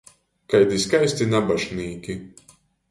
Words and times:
Kaidi 0.53 0.79
skaisti 0.85 1.29
nabašnīki! 1.37 2.21